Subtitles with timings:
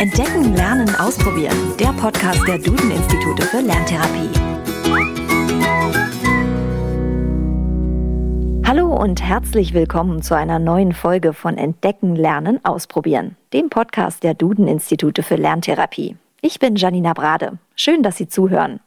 [0.00, 1.76] Entdecken, Lernen, Ausprobieren.
[1.78, 4.30] Der Podcast der Duden-Institute für Lerntherapie.
[8.66, 14.32] Hallo und herzlich willkommen zu einer neuen Folge von Entdecken, Lernen, Ausprobieren, dem Podcast der
[14.32, 16.16] Duden-Institute für Lerntherapie.
[16.40, 17.58] Ich bin Janina Brade.
[17.76, 18.80] Schön, dass Sie zuhören.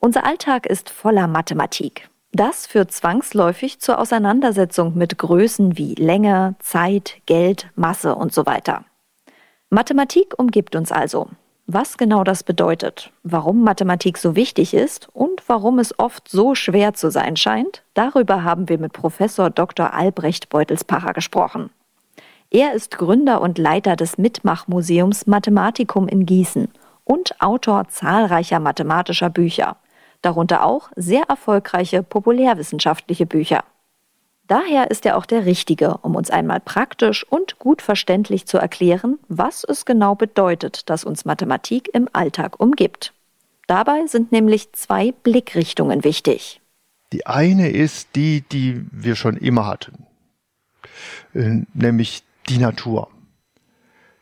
[0.00, 2.10] Unser Alltag ist voller Mathematik.
[2.32, 8.84] Das führt zwangsläufig zur Auseinandersetzung mit Größen wie Länge, Zeit, Geld, Masse und so weiter.
[9.72, 11.28] Mathematik umgibt uns also.
[11.68, 16.94] Was genau das bedeutet, warum Mathematik so wichtig ist und warum es oft so schwer
[16.94, 19.94] zu sein scheint, darüber haben wir mit Professor Dr.
[19.94, 21.70] Albrecht Beutelspacher gesprochen.
[22.50, 26.66] Er ist Gründer und Leiter des Mitmachmuseums Mathematikum in Gießen
[27.04, 29.76] und Autor zahlreicher mathematischer Bücher,
[30.20, 33.62] darunter auch sehr erfolgreiche populärwissenschaftliche Bücher.
[34.50, 39.20] Daher ist er auch der Richtige, um uns einmal praktisch und gut verständlich zu erklären,
[39.28, 43.12] was es genau bedeutet, dass uns Mathematik im Alltag umgibt.
[43.68, 46.60] Dabei sind nämlich zwei Blickrichtungen wichtig.
[47.12, 50.04] Die eine ist die, die wir schon immer hatten,
[51.32, 53.08] äh, nämlich die Natur.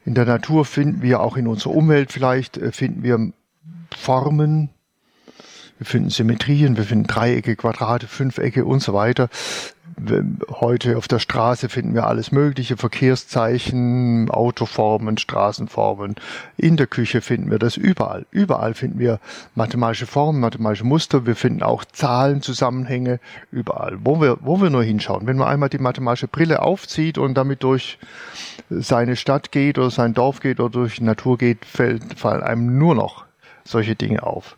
[0.04, 3.32] In der Natur finden wir auch in unserer Umwelt vielleicht, äh, finden wir
[3.96, 4.68] Formen,
[5.78, 9.30] wir finden Symmetrien, wir finden Dreiecke, Quadrate, Fünfecke und so weiter.
[10.60, 16.14] Heute auf der Straße finden wir alles Mögliche, Verkehrszeichen, Autoformen, Straßenformen.
[16.56, 18.24] In der Küche finden wir das überall.
[18.30, 19.19] Überall finden wir
[19.56, 21.26] mathematische Formen, mathematische Muster.
[21.26, 23.19] Wir finden auch Zahlenzusammenhänge
[23.50, 25.26] überall, wo wir, wo wir nur hinschauen.
[25.26, 27.98] Wenn man einmal die mathematische Brille aufzieht und damit durch
[28.70, 32.94] seine Stadt geht oder sein Dorf geht oder durch Natur geht, fällt, fallen einem nur
[32.94, 33.24] noch
[33.64, 34.56] solche Dinge auf.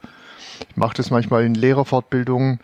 [0.68, 2.60] Ich mache das manchmal in Lehrerfortbildungen,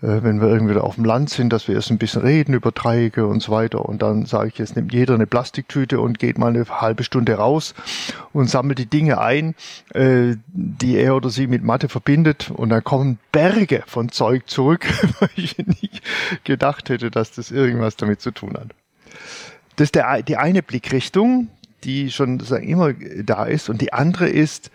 [0.00, 3.26] wenn wir irgendwie auf dem Land sind, dass wir erst ein bisschen reden über Dreiecke
[3.26, 3.84] und so weiter.
[3.84, 7.34] Und dann sage ich, jetzt nimmt jeder eine Plastiktüte und geht mal eine halbe Stunde
[7.34, 7.74] raus
[8.32, 9.56] und sammelt die Dinge ein,
[9.94, 12.50] äh, die er oder sie mit Mathe verbindet.
[12.50, 14.86] Und dann kommen Berge von Zeug zurück,
[15.20, 16.02] weil ich nicht
[16.44, 18.68] gedacht hätte, dass das irgendwas damit zu tun hat.
[19.74, 21.48] Das ist der, die eine Blickrichtung,
[21.82, 23.68] die schon immer da ist.
[23.68, 24.70] Und die andere ist,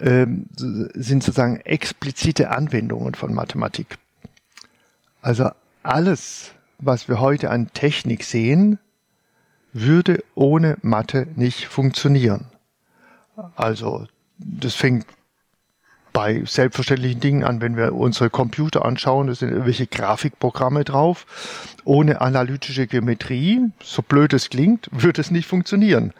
[0.00, 3.98] ähm, sind sozusagen explizite Anwendungen von Mathematik.
[5.28, 5.50] Also
[5.82, 8.78] alles, was wir heute an Technik sehen,
[9.74, 12.46] würde ohne Mathe nicht funktionieren.
[13.54, 14.06] Also
[14.38, 15.04] das fängt
[16.14, 21.26] bei selbstverständlichen Dingen an, wenn wir unsere Computer anschauen, da sind irgendwelche Grafikprogramme drauf.
[21.84, 26.14] Ohne analytische Geometrie, so blöd es klingt, würde es nicht funktionieren.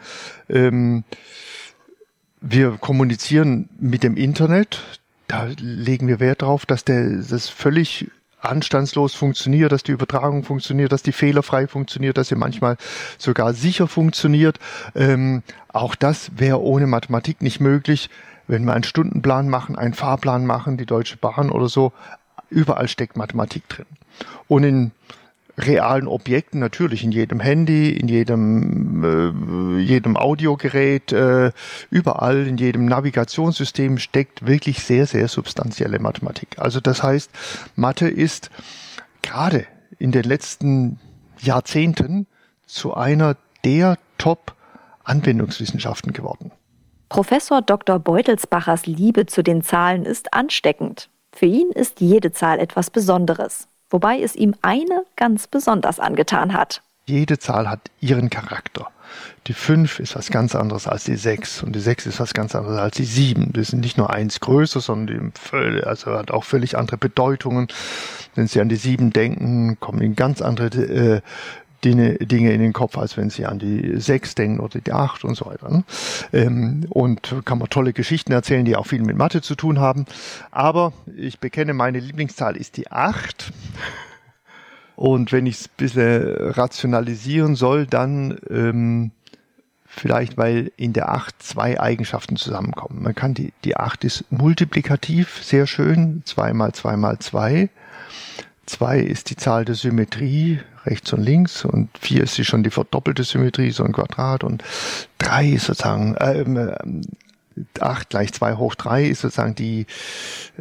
[0.49, 1.03] Ähm,
[2.41, 4.99] wir kommunizieren mit dem Internet.
[5.27, 8.11] Da legen wir Wert darauf, dass der, das völlig
[8.41, 12.77] anstandslos funktioniert, dass die Übertragung funktioniert, dass die fehlerfrei funktioniert, dass sie manchmal
[13.17, 14.59] sogar sicher funktioniert.
[14.95, 18.09] Ähm, auch das wäre ohne Mathematik nicht möglich.
[18.47, 21.93] Wenn wir einen Stundenplan machen, einen Fahrplan machen, die Deutsche Bahn oder so,
[22.49, 23.85] überall steckt Mathematik drin.
[24.47, 24.91] Und in
[25.59, 31.51] realen Objekten, natürlich in jedem Handy, in jedem, äh, jedem Audiogerät, äh,
[31.89, 36.57] überall, in jedem Navigationssystem steckt wirklich sehr, sehr substanzielle Mathematik.
[36.57, 37.31] Also das heißt,
[37.75, 38.49] Mathe ist
[39.21, 39.65] gerade
[39.97, 40.99] in den letzten
[41.39, 42.27] Jahrzehnten
[42.65, 46.51] zu einer der Top-Anwendungswissenschaften geworden.
[47.09, 47.99] Professor Dr.
[47.99, 51.09] Beutelsbachers Liebe zu den Zahlen ist ansteckend.
[51.31, 56.81] Für ihn ist jede Zahl etwas Besonderes wobei es ihm eine ganz besonders angetan hat.
[57.05, 58.87] Jede Zahl hat ihren Charakter.
[59.47, 62.53] Die 5 ist was ganz anderes als die 6 und die 6 ist was ganz
[62.53, 63.51] anderes als die 7.
[63.53, 67.67] Die sind nicht nur eins größer, sondern die, also hat auch völlig andere Bedeutungen.
[68.35, 71.21] Wenn Sie an die 7 denken, kommen Ihnen ganz andere äh,
[71.83, 75.23] Dinge, Dinge in den Kopf, als wenn sie an die sechs denken oder die acht
[75.23, 75.69] und so weiter.
[75.69, 75.83] Ne?
[76.33, 80.05] Ähm, und kann man tolle Geschichten erzählen, die auch viel mit Mathe zu tun haben.
[80.51, 83.51] Aber ich bekenne, meine Lieblingszahl ist die acht.
[84.95, 89.11] Und wenn ich es ein bisschen rationalisieren soll, dann ähm,
[89.85, 93.01] vielleicht, weil in der acht zwei Eigenschaften zusammenkommen.
[93.01, 97.69] Man kann die, die acht ist multiplikativ, sehr schön, zwei mal zwei mal zwei.
[98.65, 103.23] Zwei ist die Zahl der Symmetrie, rechts und links und vier ist schon die verdoppelte
[103.23, 104.63] Symmetrie, so ein Quadrat und
[105.17, 106.75] drei ist sozusagen, ähm, äh,
[107.79, 109.85] 8 gleich 2 hoch 3 ist sozusagen die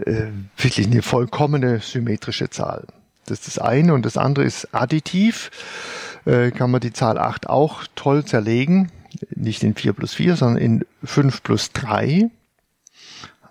[0.04, 0.26] äh,
[0.56, 2.86] wirklich eine vollkommene symmetrische Zahl.
[3.26, 5.50] Das ist das eine und das andere ist additiv.
[6.24, 8.90] Äh, kann man die Zahl 8 auch toll zerlegen.
[9.34, 12.30] Nicht in 4 plus 4, sondern in 5 plus 3.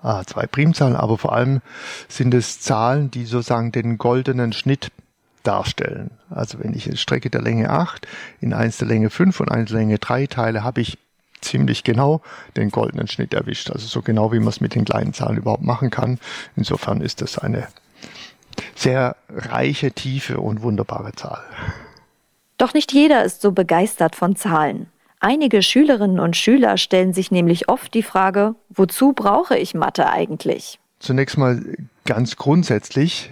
[0.01, 1.61] Ah, zwei Primzahlen, aber vor allem
[2.07, 4.91] sind es Zahlen, die sozusagen den goldenen Schnitt
[5.47, 6.11] darstellen.
[6.29, 8.07] Also wenn ich eine Strecke der Länge 8
[8.41, 10.97] in eins der Länge 5 und eins der Länge 3 teile, habe ich
[11.41, 12.21] ziemlich genau
[12.55, 13.71] den goldenen Schnitt erwischt.
[13.71, 16.19] Also so genau, wie man es mit den kleinen Zahlen überhaupt machen kann.
[16.55, 17.67] Insofern ist das eine
[18.75, 21.41] sehr reiche, tiefe und wunderbare Zahl.
[22.57, 24.87] Doch nicht jeder ist so begeistert von Zahlen.
[25.19, 30.79] Einige Schülerinnen und Schüler stellen sich nämlich oft die Frage, wozu brauche ich Mathe eigentlich?
[30.99, 31.63] Zunächst mal
[32.05, 33.29] ganz grundsätzlich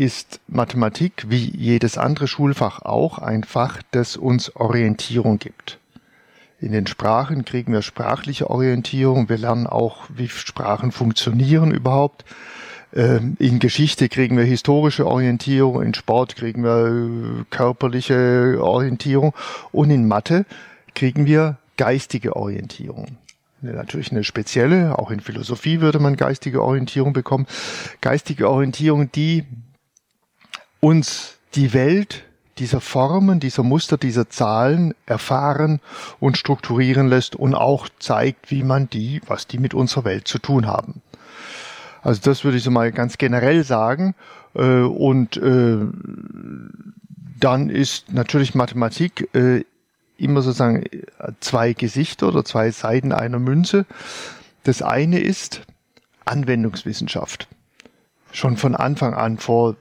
[0.00, 5.78] ist Mathematik wie jedes andere Schulfach auch ein Fach, das uns Orientierung gibt.
[6.58, 9.28] In den Sprachen kriegen wir sprachliche Orientierung.
[9.28, 12.24] Wir lernen auch, wie Sprachen funktionieren überhaupt.
[12.94, 19.34] Ähm, in Geschichte kriegen wir historische Orientierung, in Sport kriegen wir äh, körperliche Orientierung
[19.70, 20.46] und in Mathe
[20.94, 23.18] kriegen wir geistige Orientierung.
[23.60, 27.46] Natürlich eine spezielle, auch in Philosophie würde man geistige Orientierung bekommen.
[28.00, 29.44] Geistige Orientierung, die
[30.80, 32.24] uns die Welt
[32.58, 35.80] dieser Formen, dieser Muster, dieser Zahlen erfahren
[36.18, 40.38] und strukturieren lässt und auch zeigt, wie man die, was die mit unserer Welt zu
[40.38, 41.00] tun haben.
[42.02, 44.14] Also das würde ich so mal ganz generell sagen.
[44.54, 45.78] Äh, und äh,
[47.38, 49.64] dann ist natürlich Mathematik äh,
[50.18, 50.84] immer sozusagen
[51.40, 53.86] zwei Gesichter oder zwei Seiten einer Münze.
[54.64, 55.62] Das eine ist
[56.26, 57.48] Anwendungswissenschaft.
[58.32, 59.76] Schon von Anfang an, vor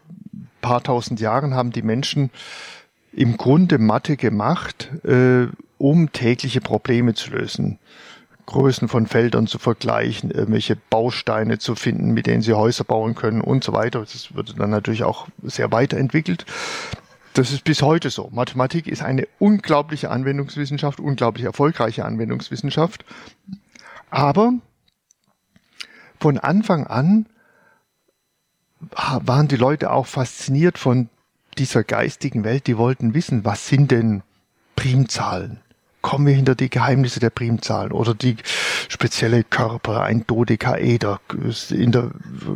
[0.70, 2.30] paar tausend Jahren, haben die Menschen
[3.12, 4.92] im Grunde Mathe gemacht,
[5.80, 7.80] um tägliche Probleme zu lösen.
[8.46, 13.42] Größen von Feldern zu vergleichen, irgendwelche Bausteine zu finden, mit denen sie Häuser bauen können
[13.42, 14.02] und so weiter.
[14.02, 16.46] Das wird dann natürlich auch sehr weiterentwickelt.
[17.34, 18.30] Das ist bis heute so.
[18.32, 23.06] Mathematik ist eine unglaubliche Anwendungswissenschaft, unglaublich erfolgreiche Anwendungswissenschaft.
[24.12, 24.54] Aber
[26.20, 27.26] von Anfang an
[28.92, 31.10] waren die Leute auch fasziniert von
[31.58, 32.68] dieser geistigen Welt.
[32.68, 34.24] Die wollten wissen, was sind denn
[34.76, 35.60] Primzahlen?
[36.02, 38.38] kommen wir hinter die Geheimnisse der Primzahlen oder die
[38.88, 41.20] spezielle Körper, ein Dodekaeder
[41.70, 42.12] in der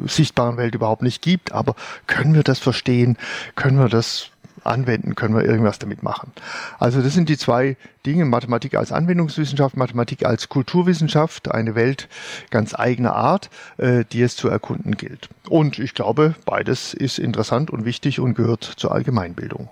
[0.06, 1.52] sichtbaren Welt überhaupt nicht gibt.
[1.52, 1.76] Aber
[2.08, 3.18] können wir das verstehen?
[3.56, 4.30] Können wir das
[4.66, 5.16] anwenden?
[5.16, 6.32] Können wir irgendwas damit machen?
[6.80, 8.26] Also das sind die zwei Dinge.
[8.26, 12.10] Mathematik als Anwendungswissenschaft, Mathematik als Kulturwissenschaft, eine Welt
[12.50, 15.30] ganz eigener Art, äh, die es zu erkunden gilt.
[15.50, 19.70] Und ich glaube, beides ist interessant und wichtig und gehört zur Allgemeinbildung.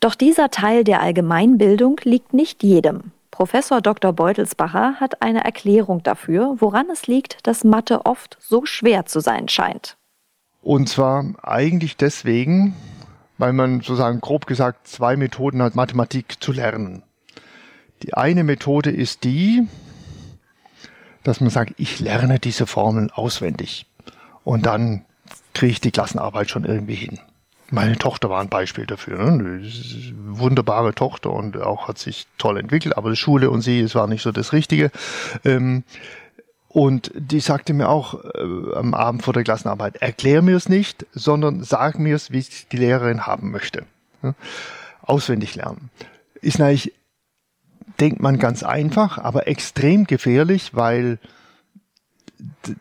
[0.00, 3.12] Doch dieser Teil der Allgemeinbildung liegt nicht jedem.
[3.30, 4.12] Professor Dr.
[4.12, 9.48] Beutelsbacher hat eine Erklärung dafür, woran es liegt, dass Mathe oft so schwer zu sein
[9.48, 9.96] scheint.
[10.62, 12.76] Und zwar eigentlich deswegen,
[13.38, 17.02] weil man sozusagen grob gesagt zwei Methoden hat, Mathematik zu lernen.
[18.02, 19.66] Die eine Methode ist die,
[21.22, 23.86] dass man sagt, ich lerne diese Formeln auswendig
[24.44, 25.04] und dann
[25.54, 27.18] kriege ich die Klassenarbeit schon irgendwie hin.
[27.70, 29.30] Meine Tochter war ein Beispiel dafür.
[29.30, 29.62] Ne?
[30.26, 34.22] Wunderbare Tochter und auch hat sich toll entwickelt, aber Schule und sie, es war nicht
[34.22, 34.90] so das Richtige.
[35.44, 35.82] Ähm,
[36.74, 41.06] und die sagte mir auch äh, am Abend vor der Klassenarbeit, erklär mir es nicht,
[41.12, 43.84] sondern sag mir es, wie es die Lehrerin haben möchte.
[44.24, 44.34] Ja?
[45.00, 45.90] Auswendig lernen.
[46.40, 46.92] Ist natürlich,
[48.00, 51.20] denkt man ganz einfach, aber extrem gefährlich, weil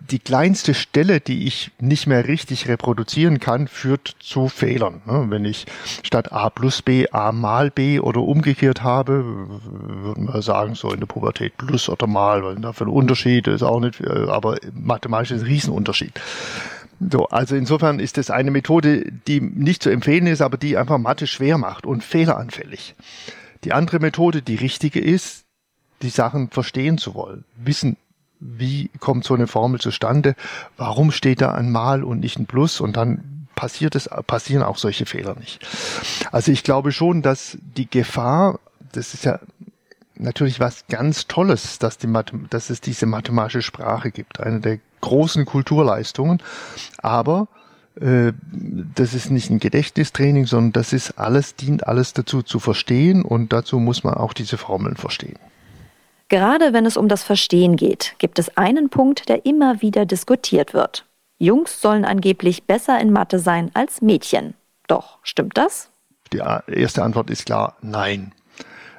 [0.09, 5.01] die kleinste Stelle, die ich nicht mehr richtig reproduzieren kann, führt zu Fehlern.
[5.05, 5.25] Ne?
[5.29, 5.65] Wenn ich
[6.03, 9.23] statt a plus b a mal b oder umgekehrt habe,
[9.65, 13.63] würden wir sagen, so in der Pubertät plus oder mal, weil dafür ein Unterschied ist
[13.63, 16.19] auch nicht, äh, aber mathematisch ist ein Riesenunterschied.
[17.11, 20.97] So, also insofern ist das eine Methode, die nicht zu empfehlen ist, aber die einfach
[20.97, 22.95] Mathe schwer macht und fehleranfällig.
[23.63, 25.45] Die andere Methode, die richtige ist,
[26.01, 27.97] die Sachen verstehen zu wollen, wissen
[28.43, 30.35] wie kommt so eine Formel zustande,
[30.77, 34.77] warum steht da ein Mal und nicht ein Plus und dann passiert es, passieren auch
[34.77, 35.65] solche Fehler nicht.
[36.31, 38.59] Also ich glaube schon, dass die Gefahr,
[38.91, 39.39] das ist ja
[40.15, 42.07] natürlich was ganz Tolles, dass, die
[42.49, 46.41] dass es diese mathematische Sprache gibt, eine der großen Kulturleistungen,
[46.97, 47.47] aber
[47.99, 53.23] äh, das ist nicht ein Gedächtnistraining, sondern das ist alles, dient alles dazu zu verstehen
[53.23, 55.37] und dazu muss man auch diese Formeln verstehen.
[56.33, 60.73] Gerade wenn es um das Verstehen geht, gibt es einen Punkt, der immer wieder diskutiert
[60.73, 61.05] wird.
[61.37, 64.55] Jungs sollen angeblich besser in Mathe sein als Mädchen.
[64.87, 65.91] Doch, stimmt das?
[66.33, 68.31] Die erste Antwort ist klar, nein.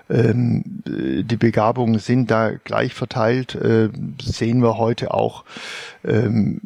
[0.09, 3.89] Ähm, die Begabungen sind da gleich verteilt, äh,
[4.23, 5.45] sehen wir heute auch
[6.05, 6.61] ähm,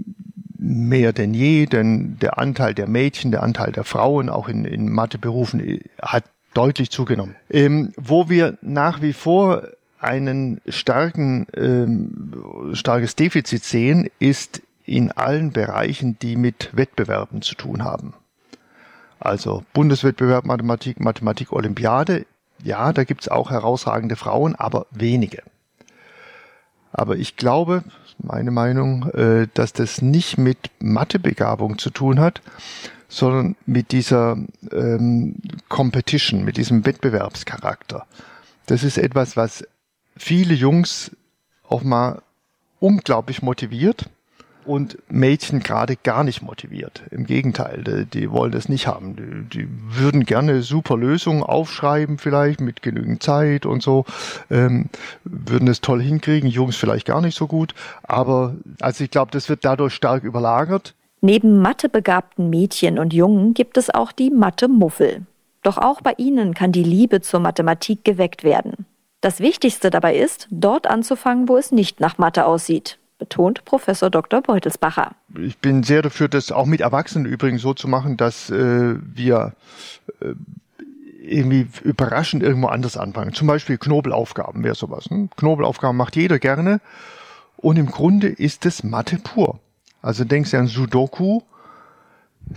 [0.58, 4.92] mehr denn je, denn der Anteil der Mädchen, der Anteil der Frauen auch in, in
[4.92, 7.37] Matheberufen äh, hat deutlich zugenommen.
[7.48, 9.62] Ähm, wo wir nach wie vor
[10.00, 17.85] einen starken, ähm, starkes Defizit sehen, ist in allen Bereichen, die mit Wettbewerben zu tun
[17.85, 18.14] haben.
[19.21, 22.26] Also Bundeswettbewerb Mathematik, Mathematik Olympiade,
[22.62, 25.43] ja, da gibt's auch herausragende Frauen, aber wenige.
[26.93, 27.85] Aber ich glaube,
[28.19, 32.40] meine Meinung, äh, dass das nicht mit Mathebegabung zu tun hat,
[33.09, 34.37] sondern mit dieser
[34.73, 35.37] ähm,
[35.69, 38.07] Competition, mit diesem Wettbewerbscharakter.
[38.67, 39.67] Das ist etwas, was
[40.18, 41.16] viele Jungs
[41.68, 42.22] auch mal
[42.80, 44.08] unglaublich motiviert
[44.68, 47.02] und Mädchen gerade gar nicht motiviert.
[47.10, 49.16] Im Gegenteil, die, die wollen das nicht haben.
[49.16, 54.04] Die, die, würden gerne super Lösungen aufschreiben, vielleicht mit genügend Zeit und so,
[54.50, 54.90] ähm,
[55.25, 56.50] würden es toll hinkriegen.
[56.50, 60.94] Jungs vielleicht gar nicht so gut, aber also ich glaube, das wird dadurch stark überlagert.
[61.20, 65.26] Neben mathebegabten Mädchen und Jungen gibt es auch die Mathe-Muffel.
[65.62, 68.87] Doch auch bei ihnen kann die Liebe zur Mathematik geweckt werden.
[69.20, 74.40] Das Wichtigste dabei ist, dort anzufangen, wo es nicht nach Mathe aussieht, betont Professor Dr.
[74.42, 75.16] Beutelsbacher.
[75.37, 79.54] Ich bin sehr dafür, das auch mit Erwachsenen übrigens so zu machen, dass äh, wir
[80.20, 80.34] äh,
[81.20, 83.34] irgendwie überraschend irgendwo anders anfangen.
[83.34, 85.10] Zum Beispiel Knobelaufgaben wäre sowas.
[85.10, 85.28] Ne?
[85.37, 86.80] Knobelaufgaben macht jeder gerne.
[87.56, 89.58] Und im Grunde ist es Mathe pur.
[90.00, 91.40] Also denkst du an Sudoku.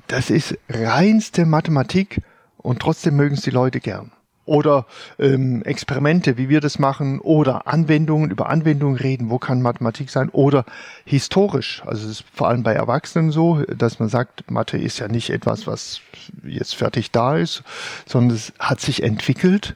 [0.07, 2.21] Das ist reinste Mathematik
[2.59, 4.11] und trotzdem mögen es die Leute gern
[4.45, 4.85] oder
[5.19, 10.29] ähm, Experimente, wie wir das machen, oder Anwendungen, über Anwendungen reden, wo kann Mathematik sein,
[10.29, 10.65] oder
[11.05, 11.83] historisch.
[11.85, 15.29] Also es ist vor allem bei Erwachsenen so, dass man sagt, Mathe ist ja nicht
[15.29, 16.01] etwas, was
[16.43, 17.63] jetzt fertig da ist,
[18.05, 19.75] sondern es hat sich entwickelt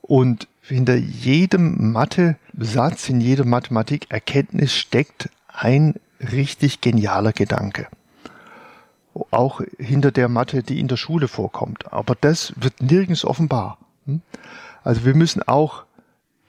[0.00, 7.88] und hinter jedem Mathe-Satz, in jeder Mathematik-Erkenntnis steckt ein richtig genialer Gedanke
[9.30, 11.92] auch hinter der Mathe, die in der Schule vorkommt.
[11.92, 13.78] Aber das wird nirgends offenbar.
[14.06, 14.22] Hm?
[14.84, 15.84] Also wir müssen auch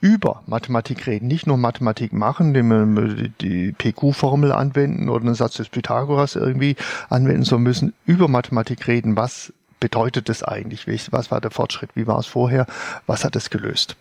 [0.01, 5.55] über Mathematik reden, nicht nur Mathematik machen, indem wir die PQ-Formel anwenden oder einen Satz
[5.55, 6.75] des Pythagoras irgendwie
[7.09, 9.15] anwenden, sondern müssen über Mathematik reden.
[9.15, 10.87] Was bedeutet das eigentlich?
[11.11, 11.91] Was war der Fortschritt?
[11.95, 12.65] Wie war es vorher?
[13.07, 13.95] Was hat es gelöst?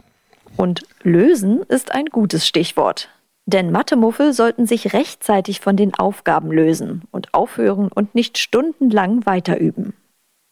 [0.57, 3.09] Und lösen ist ein gutes Stichwort.
[3.47, 9.95] Denn Mathemuffel sollten sich rechtzeitig von den Aufgaben lösen und aufhören und nicht stundenlang weiterüben.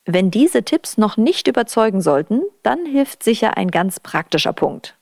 [0.07, 4.97] Wenn diese Tipps noch nicht überzeugen sollten, dann hilft sicher ein ganz praktischer Punkt.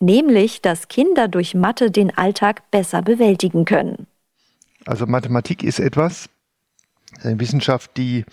[0.00, 4.06] Nämlich, dass Kinder durch Mathe den Alltag besser bewältigen können.
[4.86, 6.28] Also Mathematik ist etwas,
[7.22, 8.24] eine Wissenschaft, die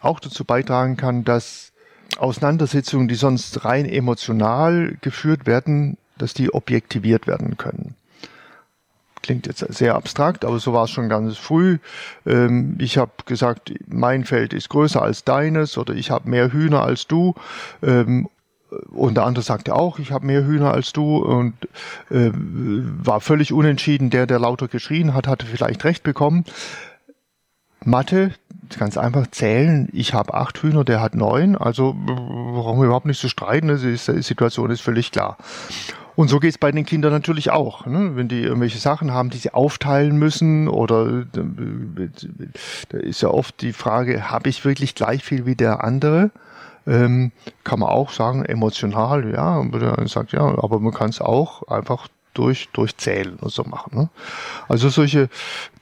[0.00, 1.72] auch dazu beitragen kann, dass
[2.18, 7.96] Auseinandersetzungen, die sonst rein emotional geführt werden, dass die objektiviert werden können
[9.22, 11.78] klingt jetzt sehr abstrakt, aber so war es schon ganz früh.
[12.26, 16.82] Ähm, ich habe gesagt, mein Feld ist größer als deines oder ich habe mehr Hühner
[16.82, 17.34] als du.
[17.82, 18.28] Ähm,
[18.90, 21.54] und der andere sagte auch, ich habe mehr Hühner als du und
[22.10, 24.10] äh, war völlig unentschieden.
[24.10, 26.44] Der, der lauter geschrien hat, hatte vielleicht recht bekommen.
[27.84, 28.32] Mathe,
[28.78, 29.88] ganz einfach zählen.
[29.92, 31.56] Ich habe acht Hühner, der hat neun.
[31.56, 33.68] Also brauchen wir überhaupt nicht zu streiten.
[33.76, 35.36] Die Situation ist völlig klar.
[36.14, 37.86] Und so geht es bei den Kindern natürlich auch.
[37.86, 38.16] Ne?
[38.16, 43.72] Wenn die irgendwelche Sachen haben, die sie aufteilen müssen oder da ist ja oft die
[43.72, 46.30] Frage, habe ich wirklich gleich viel wie der andere?
[46.86, 47.30] Ähm,
[47.62, 51.62] kann man auch sagen, emotional, ja, und man sagt, ja, aber man kann es auch
[51.68, 53.96] einfach durch, durch Zählen und so machen.
[53.96, 54.08] Ne?
[54.68, 55.28] Also solche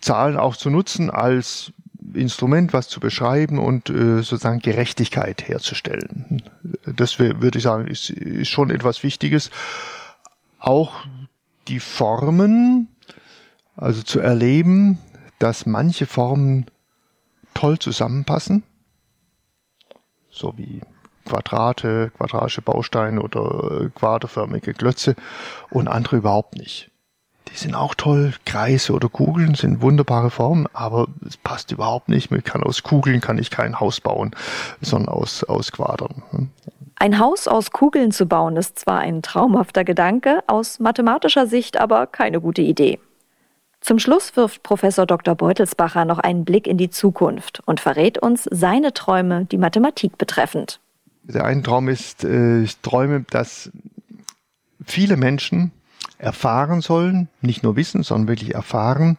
[0.01, 1.73] Zahlen auch zu nutzen als
[2.15, 6.43] Instrument, was zu beschreiben und äh, sozusagen Gerechtigkeit herzustellen.
[6.85, 9.51] Das würde ich sagen, ist, ist schon etwas Wichtiges
[10.61, 11.05] auch
[11.69, 12.89] die Formen,
[13.77, 14.99] also zu erleben,
[15.39, 16.67] dass manche Formen
[17.55, 18.63] toll zusammenpassen,
[20.31, 20.83] so wie
[21.25, 25.17] Quadrate, quadratische Bausteine oder quaderförmige Klötze
[25.71, 26.91] und andere überhaupt nicht.
[27.49, 32.31] Die sind auch toll, Kreise oder Kugeln sind wunderbare Formen, aber es passt überhaupt nicht.
[32.31, 34.37] Man kann aus Kugeln kann ich kein Haus bauen,
[34.81, 36.51] sondern aus, aus Quadern.
[37.03, 42.07] Ein Haus aus Kugeln zu bauen ist zwar ein traumhafter Gedanke, aus mathematischer Sicht aber
[42.07, 42.99] keine gute Idee.
[43.81, 45.35] Zum Schluss wirft Professor Dr.
[45.35, 50.79] Beutelsbacher noch einen Blick in die Zukunft und verrät uns seine Träume, die Mathematik betreffend.
[51.23, 53.71] Der eine Traum ist, äh, ich träume, dass
[54.85, 55.73] viele Menschen
[56.19, 59.17] erfahren sollen, nicht nur wissen, sondern wirklich erfahren,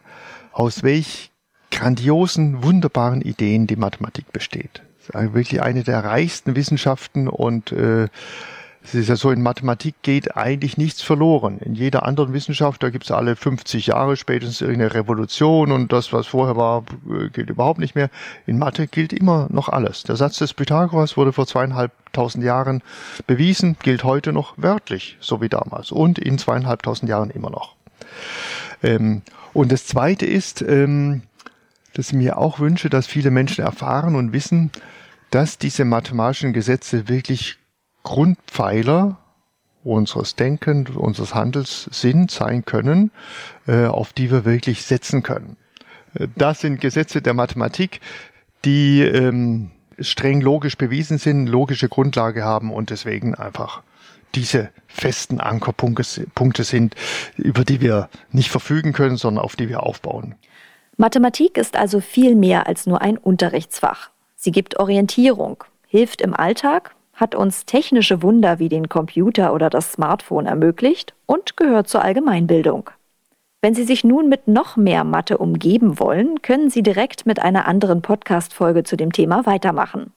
[0.52, 1.32] aus welch
[1.72, 4.82] grandiosen, wunderbaren Ideen die Mathematik besteht
[5.12, 8.08] wirklich eine der reichsten Wissenschaften und äh,
[8.84, 11.58] es ist ja so, in Mathematik geht eigentlich nichts verloren.
[11.58, 16.12] In jeder anderen Wissenschaft, da gibt es alle 50 Jahre spätestens irgendeine Revolution und das,
[16.12, 18.10] was vorher war, äh, gilt überhaupt nicht mehr.
[18.44, 20.02] In Mathe gilt immer noch alles.
[20.02, 22.82] Der Satz des Pythagoras wurde vor zweieinhalbtausend Jahren
[23.26, 27.76] bewiesen, gilt heute noch wörtlich, so wie damals und in zweieinhalbtausend Jahren immer noch.
[28.82, 31.22] Ähm, und das Zweite ist, ähm,
[31.94, 34.70] dass ich mir auch wünsche, dass viele Menschen erfahren und wissen,
[35.32, 37.58] dass diese mathematischen Gesetze wirklich
[38.02, 39.18] Grundpfeiler
[39.82, 43.10] unseres Denkens, unseres Handels sind, sein können,
[43.66, 45.56] äh, auf die wir wirklich setzen können.
[46.14, 48.00] Äh, das sind Gesetze der Mathematik,
[48.66, 53.82] die ähm, streng logisch bewiesen sind, logische Grundlage haben und deswegen einfach
[54.34, 56.94] diese festen Ankerpunkte sind,
[57.36, 60.34] über die wir nicht verfügen können, sondern auf die wir aufbauen.
[60.98, 64.11] Mathematik ist also viel mehr als nur ein Unterrichtsfach.
[64.44, 69.92] Sie gibt Orientierung, hilft im Alltag, hat uns technische Wunder wie den Computer oder das
[69.92, 72.90] Smartphone ermöglicht und gehört zur Allgemeinbildung.
[73.60, 77.68] Wenn Sie sich nun mit noch mehr Mathe umgeben wollen, können Sie direkt mit einer
[77.68, 80.12] anderen Podcast-Folge zu dem Thema weitermachen.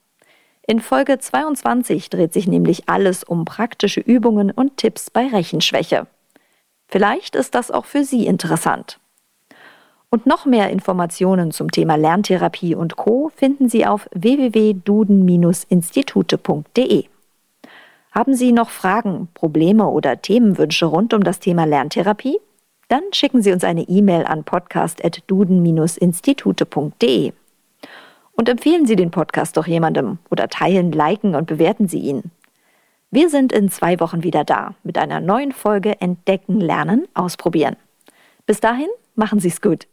[0.65, 6.07] In Folge 22 dreht sich nämlich alles um praktische Übungen und Tipps bei Rechenschwäche.
[6.87, 8.99] Vielleicht ist das auch für Sie interessant.
[10.15, 13.33] Und noch mehr Informationen zum Thema Lerntherapie und Co.
[13.35, 17.03] finden Sie auf www.duden-institute.de.
[18.11, 22.39] Haben Sie noch Fragen, Probleme oder Themenwünsche rund um das Thema Lerntherapie?
[22.87, 27.33] Dann schicken Sie uns eine E-Mail an podcast.duden-institute.de.
[28.37, 32.31] Und empfehlen Sie den Podcast doch jemandem oder teilen, liken und bewerten Sie ihn.
[33.11, 37.75] Wir sind in zwei Wochen wieder da mit einer neuen Folge Entdecken, Lernen, Ausprobieren.
[38.45, 39.87] Bis dahin, machen Sie es gut.